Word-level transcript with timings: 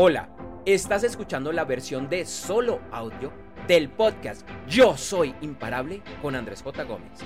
Hola, 0.00 0.28
estás 0.64 1.02
escuchando 1.02 1.50
la 1.50 1.64
versión 1.64 2.08
de 2.08 2.24
solo 2.24 2.80
audio 2.92 3.32
del 3.66 3.88
podcast 3.90 4.48
Yo 4.68 4.96
Soy 4.96 5.34
Imparable 5.40 6.04
con 6.22 6.36
Andrés 6.36 6.62
J. 6.62 6.84
Gómez. 6.84 7.18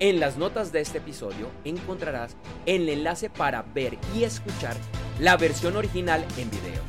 En 0.00 0.20
las 0.20 0.36
notas 0.36 0.70
de 0.70 0.82
este 0.82 0.98
episodio 0.98 1.50
encontrarás 1.64 2.36
el 2.66 2.90
enlace 2.90 3.30
para 3.30 3.62
ver 3.62 3.96
y 4.14 4.24
escuchar 4.24 4.76
la 5.18 5.38
versión 5.38 5.76
original 5.76 6.26
en 6.36 6.50
video. 6.50 6.82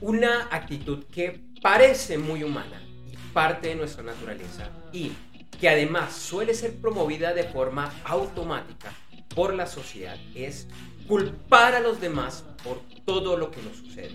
Una 0.00 0.48
actitud 0.50 1.04
que 1.12 1.38
parece 1.60 2.16
muy 2.16 2.44
humana 2.44 2.82
y 3.06 3.14
parte 3.34 3.68
de 3.68 3.74
nuestra 3.74 4.04
naturaleza 4.04 4.70
y 4.90 5.12
que 5.60 5.68
además 5.68 6.14
suele 6.14 6.54
ser 6.54 6.80
promovida 6.80 7.34
de 7.34 7.44
forma 7.44 7.92
automática 8.04 8.90
por 9.34 9.54
la 9.54 9.66
sociedad 9.66 10.16
es 10.34 10.68
culpar 11.06 11.74
a 11.74 11.80
los 11.80 12.00
demás 12.00 12.44
por 12.64 12.80
todo 13.04 13.36
lo 13.36 13.50
que 13.50 13.62
nos 13.62 13.76
sucede. 13.76 14.12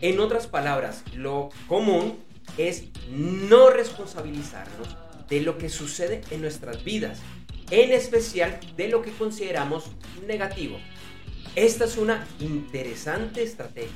En 0.00 0.20
otras 0.20 0.46
palabras, 0.46 1.02
lo 1.14 1.50
común 1.68 2.18
es 2.58 2.84
no 3.10 3.70
responsabilizarnos 3.70 4.96
de 5.28 5.40
lo 5.40 5.58
que 5.58 5.68
sucede 5.68 6.20
en 6.30 6.40
nuestras 6.40 6.84
vidas, 6.84 7.18
en 7.70 7.92
especial 7.92 8.60
de 8.76 8.88
lo 8.88 9.02
que 9.02 9.10
consideramos 9.12 9.84
negativo. 10.26 10.78
Esta 11.54 11.84
es 11.84 11.96
una 11.96 12.26
interesante 12.38 13.42
estrategia 13.42 13.90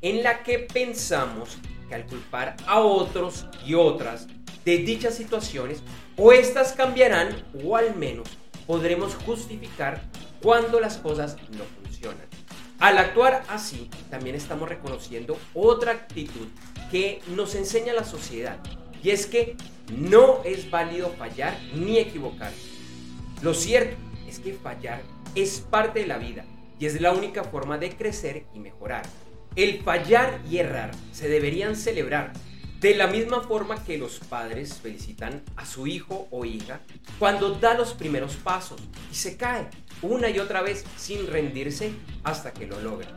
en 0.00 0.22
la 0.22 0.42
que 0.42 0.58
pensamos 0.58 1.58
que 1.88 1.94
al 1.94 2.06
culpar 2.06 2.56
a 2.66 2.80
otros 2.80 3.46
y 3.64 3.74
otras 3.74 4.26
de 4.64 4.78
dichas 4.78 5.16
situaciones, 5.16 5.82
o 6.16 6.32
estas 6.32 6.72
cambiarán 6.72 7.44
o 7.64 7.76
al 7.76 7.96
menos 7.96 8.28
podremos 8.66 9.14
justificar 9.14 10.02
cuando 10.42 10.80
las 10.80 10.98
cosas 10.98 11.36
no 11.50 11.64
funcionan. 11.82 12.26
Al 12.78 12.98
actuar 12.98 13.44
así, 13.48 13.88
también 14.10 14.34
estamos 14.34 14.68
reconociendo 14.68 15.38
otra 15.54 15.92
actitud 15.92 16.48
que 16.90 17.22
nos 17.28 17.54
enseña 17.54 17.92
la 17.92 18.04
sociedad, 18.04 18.58
y 19.02 19.10
es 19.10 19.26
que 19.26 19.56
no 19.96 20.42
es 20.44 20.70
válido 20.70 21.10
fallar 21.10 21.56
ni 21.74 21.98
equivocarse. 21.98 22.70
Lo 23.40 23.54
cierto 23.54 23.96
es 24.28 24.38
que 24.38 24.54
fallar 24.54 25.02
es 25.34 25.60
parte 25.60 26.00
de 26.00 26.06
la 26.06 26.18
vida 26.18 26.44
y 26.78 26.86
es 26.86 27.00
la 27.00 27.12
única 27.12 27.44
forma 27.44 27.78
de 27.78 27.96
crecer 27.96 28.44
y 28.54 28.58
mejorar. 28.58 29.02
El 29.54 29.82
fallar 29.82 30.40
y 30.50 30.58
errar 30.58 30.90
se 31.12 31.28
deberían 31.28 31.76
celebrar 31.76 32.32
de 32.80 32.94
la 32.96 33.06
misma 33.06 33.42
forma 33.42 33.84
que 33.84 33.98
los 33.98 34.18
padres 34.18 34.80
felicitan 34.82 35.42
a 35.56 35.64
su 35.64 35.86
hijo 35.86 36.26
o 36.30 36.44
hija 36.44 36.80
cuando 37.18 37.50
da 37.54 37.74
los 37.74 37.94
primeros 37.94 38.34
pasos 38.36 38.80
y 39.10 39.14
se 39.14 39.36
cae 39.36 39.68
una 40.02 40.28
y 40.30 40.38
otra 40.38 40.62
vez 40.62 40.84
sin 40.96 41.26
rendirse 41.26 41.92
hasta 42.24 42.52
que 42.52 42.66
lo 42.66 42.80
logra. 42.80 43.08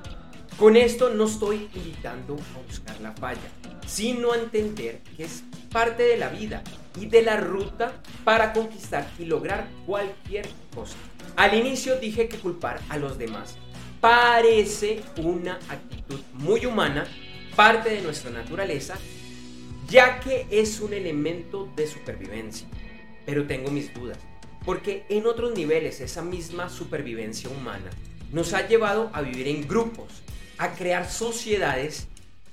Con 0.57 0.77
esto 0.77 1.09
no 1.09 1.25
estoy 1.25 1.69
invitando 1.75 2.35
a 2.55 2.67
buscar 2.67 2.99
la 3.01 3.11
falla, 3.11 3.49
sino 3.85 4.31
a 4.31 4.37
entender 4.37 5.01
que 5.17 5.25
es 5.25 5.43
parte 5.71 6.03
de 6.03 6.17
la 6.17 6.29
vida 6.29 6.63
y 6.99 7.07
de 7.07 7.21
la 7.21 7.37
ruta 7.37 8.01
para 8.23 8.53
conquistar 8.53 9.09
y 9.19 9.25
lograr 9.25 9.67
cualquier 9.85 10.47
cosa. 10.73 10.95
Al 11.35 11.53
inicio 11.53 11.99
dije 11.99 12.29
que 12.29 12.37
culpar 12.37 12.79
a 12.89 12.97
los 12.97 13.17
demás 13.17 13.57
parece 13.99 15.01
una 15.17 15.55
actitud 15.67 16.21
muy 16.33 16.65
humana, 16.65 17.05
parte 17.55 17.89
de 17.89 18.01
nuestra 18.01 18.29
naturaleza 18.29 18.97
ya 19.87 20.19
que 20.19 20.47
es 20.49 20.79
un 20.79 20.93
elemento 20.93 21.69
de 21.75 21.87
supervivencia. 21.87 22.67
Pero 23.25 23.45
tengo 23.47 23.71
mis 23.71 23.93
dudas, 23.93 24.17
porque 24.65 25.05
en 25.09 25.27
otros 25.27 25.53
niveles 25.53 26.01
esa 26.01 26.21
misma 26.21 26.69
supervivencia 26.69 27.49
humana 27.49 27.89
nos 28.31 28.53
ha 28.53 28.67
llevado 28.67 29.09
a 29.13 29.21
vivir 29.21 29.47
en 29.47 29.67
grupos, 29.67 30.23
a 30.57 30.73
crear 30.73 31.09
sociedades 31.09 32.07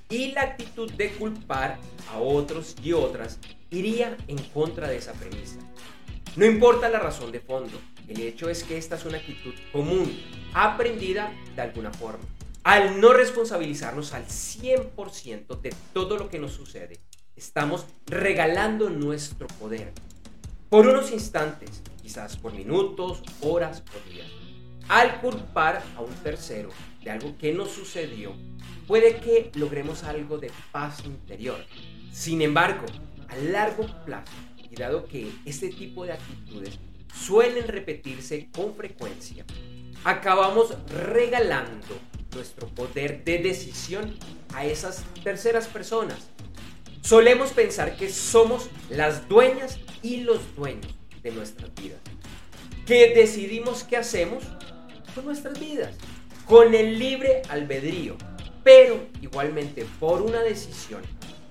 y 0.09 0.31
la 0.31 0.43
actitud 0.43 0.91
de 0.91 1.09
culpar 1.13 1.79
a 2.11 2.19
otros 2.19 2.75
y 2.83 2.93
otras 2.93 3.39
iría 3.71 4.15
en 4.27 4.37
contra 4.37 4.87
de 4.87 4.97
esa 4.97 5.13
premisa. 5.13 5.57
No 6.35 6.45
importa 6.45 6.89
la 6.89 6.99
razón 6.99 7.31
de 7.31 7.39
fondo, 7.39 7.79
el 8.07 8.21
hecho 8.21 8.49
es 8.49 8.63
que 8.63 8.77
esta 8.77 8.95
es 8.95 9.05
una 9.05 9.17
actitud 9.17 9.53
común, 9.71 10.19
aprendida 10.53 11.33
de 11.55 11.61
alguna 11.61 11.91
forma. 11.91 12.23
Al 12.63 13.01
no 13.01 13.11
responsabilizarnos 13.13 14.13
al 14.13 14.25
100% 14.25 15.59
de 15.59 15.73
todo 15.93 16.17
lo 16.17 16.29
que 16.29 16.39
nos 16.39 16.53
sucede, 16.53 16.99
estamos 17.35 17.85
regalando 18.05 18.89
nuestro 18.89 19.47
poder. 19.47 19.91
Por 20.69 20.87
unos 20.87 21.11
instantes, 21.11 21.81
quizás 22.03 22.37
por 22.37 22.53
minutos, 22.53 23.23
horas 23.41 23.81
o 23.95 24.11
días. 24.11 24.27
Al 24.87 25.19
culpar 25.21 25.81
a 25.95 26.01
un 26.01 26.13
tercero 26.15 26.69
de 27.03 27.09
algo 27.09 27.35
que 27.37 27.53
nos 27.53 27.71
sucedió, 27.71 28.33
puede 28.85 29.17
que 29.17 29.49
logremos 29.55 30.03
algo 30.03 30.37
de 30.37 30.51
paz 30.71 31.03
interior. 31.05 31.57
Sin 32.11 32.43
embargo, 32.43 32.85
a 33.29 33.35
largo 33.37 33.87
plazo, 34.05 34.33
y 34.69 34.75
dado 34.75 35.05
que 35.05 35.31
este 35.45 35.69
tipo 35.69 36.05
de 36.05 36.13
actitudes 36.13 36.77
suelen 37.15 37.67
repetirse 37.67 38.49
con 38.51 38.75
frecuencia, 38.75 39.45
acabamos 40.03 40.75
regalando 40.87 41.97
nuestro 42.35 42.67
poder 42.67 43.23
de 43.23 43.39
decisión 43.39 44.15
a 44.53 44.65
esas 44.65 45.03
terceras 45.23 45.67
personas 45.67 46.29
Solemos 47.03 47.51
pensar 47.51 47.97
que 47.97 48.09
somos 48.09 48.69
las 48.89 49.27
dueñas 49.27 49.77
y 50.01 50.21
los 50.21 50.55
dueños 50.55 50.87
de 51.23 51.31
nuestras 51.31 51.73
vidas. 51.75 51.99
Que 52.85 53.13
decidimos 53.15 53.83
qué 53.83 53.97
hacemos 53.97 54.43
con 55.15 55.25
nuestras 55.25 55.59
vidas, 55.59 55.95
con 56.45 56.73
el 56.73 56.99
libre 56.99 57.41
albedrío. 57.49 58.17
Pero 58.63 59.07
igualmente 59.21 59.85
por 59.99 60.21
una 60.21 60.41
decisión 60.41 61.01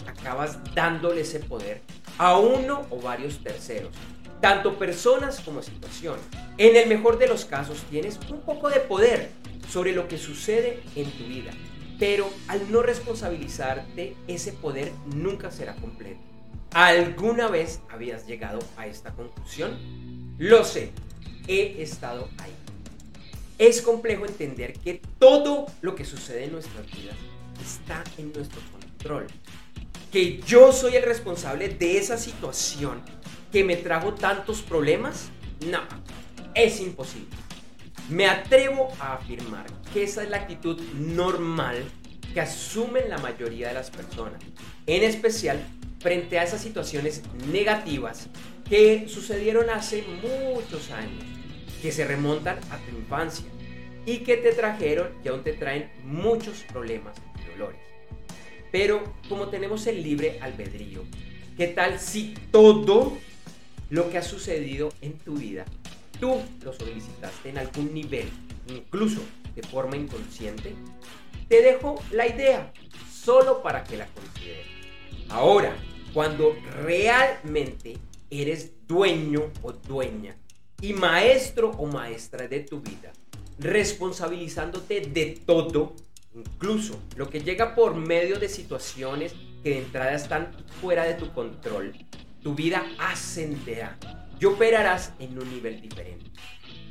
acabas 0.06 0.58
dándole 0.74 1.22
ese 1.22 1.40
poder 1.40 1.80
a 2.18 2.38
uno 2.38 2.86
o 2.90 3.00
varios 3.00 3.38
terceros, 3.42 3.92
tanto 4.40 4.78
personas 4.78 5.40
como 5.40 5.62
situaciones. 5.62 6.24
En 6.58 6.76
el 6.76 6.88
mejor 6.88 7.18
de 7.18 7.28
los 7.28 7.44
casos 7.44 7.82
tienes 7.90 8.18
un 8.30 8.40
poco 8.42 8.68
de 8.68 8.80
poder 8.80 9.30
sobre 9.68 9.92
lo 9.92 10.08
que 10.08 10.18
sucede 10.18 10.82
en 10.94 11.10
tu 11.12 11.24
vida 11.24 11.52
pero 12.02 12.28
al 12.48 12.72
no 12.72 12.82
responsabilizarte, 12.82 14.16
ese 14.26 14.52
poder 14.52 14.90
nunca 15.14 15.52
será 15.52 15.76
completo. 15.76 16.31
¿Alguna 16.74 17.48
vez 17.48 17.80
habías 17.90 18.26
llegado 18.26 18.58
a 18.78 18.86
esta 18.86 19.12
conclusión? 19.12 19.76
Lo 20.38 20.64
sé, 20.64 20.92
he 21.46 21.82
estado 21.82 22.30
ahí. 22.38 22.52
Es 23.58 23.82
complejo 23.82 24.24
entender 24.24 24.72
que 24.72 25.02
todo 25.18 25.66
lo 25.82 25.94
que 25.94 26.06
sucede 26.06 26.44
en 26.44 26.52
nuestras 26.52 26.86
vidas 26.90 27.16
está 27.62 28.02
en 28.16 28.32
nuestro 28.32 28.60
control. 28.72 29.26
Que 30.10 30.40
yo 30.40 30.72
soy 30.72 30.96
el 30.96 31.02
responsable 31.02 31.68
de 31.68 31.98
esa 31.98 32.16
situación 32.16 33.02
que 33.52 33.64
me 33.64 33.76
trajo 33.76 34.14
tantos 34.14 34.62
problemas, 34.62 35.28
no, 35.66 35.80
es 36.54 36.80
imposible. 36.80 37.36
Me 38.08 38.26
atrevo 38.26 38.88
a 38.98 39.14
afirmar 39.14 39.66
que 39.92 40.04
esa 40.04 40.22
es 40.22 40.30
la 40.30 40.38
actitud 40.38 40.80
normal 40.94 41.84
que 42.32 42.40
asumen 42.40 43.10
la 43.10 43.18
mayoría 43.18 43.68
de 43.68 43.74
las 43.74 43.90
personas, 43.90 44.42
en 44.86 45.02
especial 45.02 45.62
frente 46.02 46.38
a 46.38 46.44
esas 46.44 46.60
situaciones 46.60 47.22
negativas 47.50 48.28
que 48.68 49.08
sucedieron 49.08 49.70
hace 49.70 50.04
muchos 50.22 50.90
años, 50.90 51.24
que 51.80 51.92
se 51.92 52.06
remontan 52.06 52.58
a 52.70 52.78
tu 52.78 52.96
infancia 52.96 53.46
y 54.04 54.18
que 54.18 54.36
te 54.36 54.52
trajeron 54.52 55.10
y 55.24 55.28
aún 55.28 55.42
te 55.42 55.52
traen 55.52 55.90
muchos 56.04 56.64
problemas 56.72 57.16
y 57.40 57.50
dolores. 57.52 57.80
Pero 58.70 59.02
como 59.28 59.48
tenemos 59.48 59.86
el 59.86 60.02
libre 60.02 60.38
albedrío, 60.40 61.04
¿qué 61.56 61.68
tal 61.68 62.00
si 62.00 62.34
todo 62.50 63.16
lo 63.90 64.10
que 64.10 64.18
ha 64.18 64.22
sucedido 64.22 64.92
en 65.02 65.18
tu 65.18 65.34
vida 65.34 65.66
tú 66.22 66.40
lo 66.62 66.72
solicitaste 66.72 67.48
en 67.48 67.58
algún 67.58 67.92
nivel, 67.92 68.28
incluso 68.68 69.20
de 69.56 69.62
forma 69.64 69.96
inconsciente, 69.96 70.72
te 71.48 71.62
dejo 71.62 72.00
la 72.12 72.28
idea 72.28 72.72
solo 73.12 73.60
para 73.60 73.82
que 73.82 73.96
la 73.96 74.06
consideres. 74.06 74.66
Ahora, 75.28 75.74
cuando 76.12 76.54
realmente 76.82 77.96
eres 78.30 78.86
dueño 78.86 79.50
o 79.62 79.72
dueña 79.72 80.36
y 80.80 80.92
maestro 80.92 81.70
o 81.70 81.86
maestra 81.86 82.48
de 82.48 82.60
tu 82.60 82.80
vida, 82.80 83.12
responsabilizándote 83.58 85.00
de 85.00 85.40
todo, 85.46 85.94
incluso 86.34 86.98
lo 87.16 87.28
que 87.30 87.40
llega 87.40 87.74
por 87.74 87.94
medio 87.94 88.38
de 88.38 88.48
situaciones 88.48 89.34
que 89.62 89.70
de 89.70 89.78
entrada 89.78 90.14
están 90.14 90.52
fuera 90.80 91.04
de 91.04 91.14
tu 91.14 91.32
control, 91.32 91.92
tu 92.42 92.54
vida 92.54 92.84
ascenderá 92.98 93.98
y 94.40 94.44
operarás 94.44 95.12
en 95.20 95.38
un 95.38 95.48
nivel 95.48 95.80
diferente. 95.80 96.26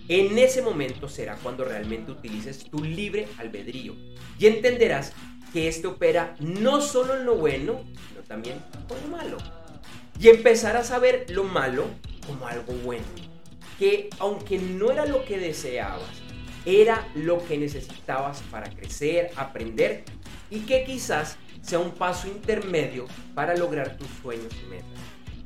En 0.08 0.38
ese 0.38 0.62
momento 0.62 1.08
será 1.08 1.36
cuando 1.36 1.64
realmente 1.64 2.12
utilices 2.12 2.64
tu 2.64 2.84
libre 2.84 3.28
albedrío 3.38 3.96
y 4.40 4.48
entenderás 4.48 5.14
que 5.54 5.68
este 5.68 5.88
opera 5.88 6.36
no 6.40 6.82
solo 6.82 7.18
en 7.18 7.26
lo 7.26 7.36
bueno, 7.36 7.84
sino 8.08 8.21
también 8.32 8.64
lo 8.88 9.10
malo. 9.10 9.38
Y 10.18 10.30
empezarás 10.30 10.92
a 10.92 11.00
ver 11.00 11.26
lo 11.32 11.44
malo 11.44 11.88
como 12.26 12.48
algo 12.48 12.72
bueno, 12.86 13.04
que 13.78 14.10
aunque 14.20 14.58
no 14.58 14.90
era 14.90 15.06
lo 15.06 15.26
que 15.26 15.38
deseabas, 15.38 16.22
era 16.66 17.10
lo 17.14 17.46
que 17.46 17.58
necesitabas 17.58 18.42
para 18.50 18.70
crecer, 18.70 19.32
aprender 19.36 20.06
y 20.50 20.62
que 20.62 20.86
quizás 20.86 21.36
sea 21.62 21.80
un 21.80 21.92
paso 21.92 22.30
intermedio 22.30 23.06
para 23.36 23.54
lograr 23.58 23.98
tus 23.98 24.08
sueños 24.22 24.54
y 24.64 24.70
metas. 24.70 24.88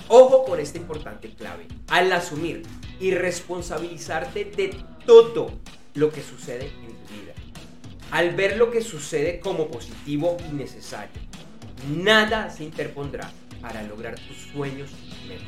Ojo 0.08 0.46
con 0.46 0.60
esta 0.60 0.78
importante 0.78 1.30
clave. 1.30 1.68
Al 1.88 2.12
asumir 2.12 2.62
y 3.00 3.12
responsabilizarte 3.12 4.46
de 4.46 4.76
todo 5.08 5.52
lo 5.96 6.12
que 6.12 6.22
sucede 6.22 6.68
en 6.68 6.94
tu 6.94 7.14
vida. 7.14 7.34
Al 8.12 8.36
ver 8.36 8.58
lo 8.58 8.70
que 8.70 8.82
sucede 8.82 9.40
como 9.40 9.70
positivo 9.70 10.38
y 10.48 10.54
necesario. 10.54 11.26
Nada 11.90 12.50
se 12.50 12.64
interpondrá 12.64 13.32
para 13.62 13.84
lograr 13.84 14.16
tus 14.16 14.38
sueños 14.52 14.90
y 15.04 15.28
metas. 15.28 15.48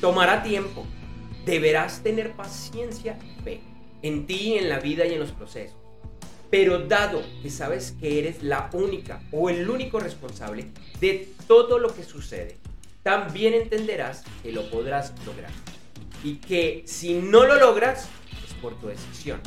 Tomará 0.00 0.42
tiempo. 0.42 0.86
Deberás 1.44 2.02
tener 2.02 2.32
paciencia 2.32 3.18
y 3.22 3.42
fe 3.42 3.60
en 4.02 4.26
ti, 4.26 4.54
en 4.54 4.68
la 4.68 4.78
vida 4.78 5.06
y 5.06 5.14
en 5.14 5.20
los 5.20 5.32
procesos. 5.32 5.76
Pero 6.50 6.80
dado 6.80 7.22
que 7.42 7.50
sabes 7.50 7.94
que 8.00 8.18
eres 8.18 8.42
la 8.42 8.68
única 8.72 9.22
o 9.30 9.48
el 9.48 9.68
único 9.68 10.00
responsable 10.00 10.66
de 11.00 11.28
todo 11.46 11.78
lo 11.78 11.94
que 11.94 12.02
sucede, 12.02 12.58
también 13.02 13.54
entenderás 13.54 14.24
que 14.42 14.52
lo 14.52 14.68
podrás 14.70 15.14
lograr. 15.24 15.52
Y 16.22 16.36
que 16.36 16.82
si 16.86 17.14
no 17.14 17.46
lo 17.46 17.56
logras, 17.56 18.08
es 18.46 18.54
por 18.54 18.78
tu 18.80 18.88
decisión. 18.88 19.40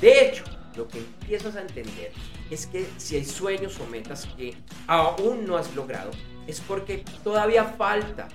De 0.00 0.26
hecho, 0.26 0.44
lo 0.76 0.88
que 0.88 0.98
empiezas 0.98 1.56
a 1.56 1.62
entender 1.62 2.12
es 2.50 2.66
que 2.66 2.86
si 2.96 3.16
hay 3.16 3.24
sueños 3.24 3.78
o 3.80 3.86
metas 3.86 4.26
que 4.36 4.54
aún 4.86 5.46
no 5.46 5.56
has 5.56 5.74
logrado, 5.74 6.10
es 6.46 6.60
porque 6.60 7.04
todavía 7.24 7.64
falta. 7.64 8.28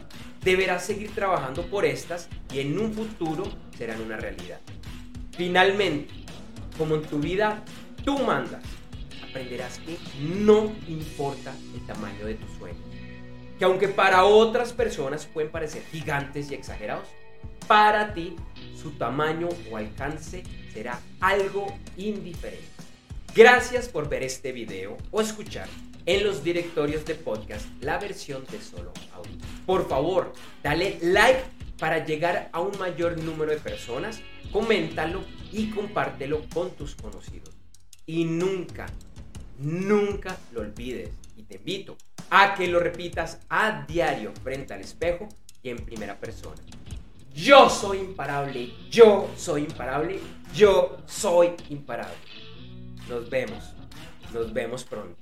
Deberás 0.43 0.83
seguir 0.83 1.13
trabajando 1.13 1.63
por 1.67 1.85
estas 1.85 2.27
y 2.51 2.61
en 2.61 2.79
un 2.79 2.91
futuro 2.91 3.43
serán 3.77 4.01
una 4.01 4.17
realidad. 4.17 4.59
Finalmente, 5.33 6.11
como 6.77 6.95
en 6.95 7.03
tu 7.03 7.19
vida 7.19 7.63
tú 8.03 8.17
mandas, 8.17 8.63
aprenderás 9.29 9.79
que 9.79 9.97
no 10.19 10.73
importa 10.87 11.53
el 11.75 11.85
tamaño 11.85 12.25
de 12.25 12.35
tus 12.35 12.51
sueños. 12.57 12.81
Que 13.59 13.65
aunque 13.65 13.87
para 13.87 14.23
otras 14.25 14.73
personas 14.73 15.27
pueden 15.27 15.51
parecer 15.51 15.83
gigantes 15.91 16.49
y 16.49 16.55
exagerados, 16.55 17.07
para 17.67 18.15
ti 18.15 18.35
su 18.75 18.91
tamaño 18.91 19.47
o 19.71 19.77
alcance 19.77 20.43
será 20.71 20.99
algo 21.19 21.67
indiferente. 21.97 22.65
Gracias 23.35 23.87
por 23.87 24.09
ver 24.09 24.23
este 24.23 24.51
video 24.51 24.97
o 25.11 25.21
escuchar 25.21 25.67
en 26.05 26.23
los 26.23 26.43
directorios 26.43 27.05
de 27.05 27.15
podcast 27.15 27.65
la 27.81 27.97
versión 27.97 28.45
de 28.51 28.59
solo 28.61 28.91
audio. 29.13 29.37
Por 29.65 29.87
favor, 29.87 30.33
dale 30.63 30.97
like 31.01 31.41
para 31.79 32.05
llegar 32.05 32.49
a 32.51 32.59
un 32.59 32.77
mayor 32.77 33.17
número 33.17 33.51
de 33.51 33.57
personas, 33.57 34.21
coméntalo 34.51 35.23
y 35.51 35.69
compártelo 35.71 36.45
con 36.53 36.71
tus 36.71 36.95
conocidos. 36.95 37.55
Y 38.05 38.25
nunca, 38.25 38.87
nunca 39.59 40.37
lo 40.51 40.61
olvides. 40.61 41.09
Y 41.37 41.43
te 41.43 41.55
invito 41.55 41.97
a 42.29 42.55
que 42.55 42.67
lo 42.67 42.79
repitas 42.79 43.39
a 43.49 43.85
diario 43.87 44.33
frente 44.43 44.73
al 44.73 44.81
espejo 44.81 45.27
y 45.63 45.69
en 45.69 45.77
primera 45.85 46.19
persona. 46.19 46.61
Yo 47.33 47.69
soy 47.69 47.99
imparable, 47.99 48.73
yo 48.89 49.29
soy 49.37 49.63
imparable, 49.63 50.19
yo 50.53 50.97
soy 51.07 51.51
imparable. 51.69 52.15
Nos 53.07 53.29
vemos, 53.29 53.73
nos 54.33 54.51
vemos 54.53 54.83
pronto. 54.83 55.20